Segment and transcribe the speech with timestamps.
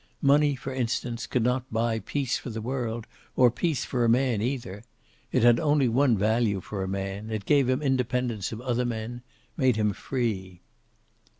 [0.23, 3.05] Money, for instance, could not buy peace for the world;
[3.35, 4.83] or peace for a man, either.
[5.31, 9.21] It had only one value for a man; it gave him independence of other men,
[9.57, 10.61] made him free.